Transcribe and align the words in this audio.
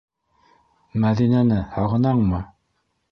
Мәҙинәне... 1.03 1.59
һағынаңмы? 1.75 2.41